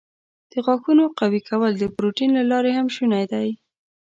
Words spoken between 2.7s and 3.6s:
هم شونی دی.